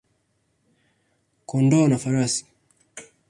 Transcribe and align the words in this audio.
kondoo 1.49 1.85
na 1.89 1.97
farasi. 2.03 2.43